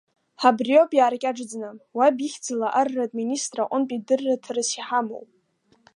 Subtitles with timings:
[0.47, 5.25] Абриоуп иааркьаҿӡаны, уаб ихьӡала Арратә Министрра аҟынтәи дырраҭарас иҳамоу.